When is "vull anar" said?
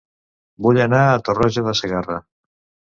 0.67-1.03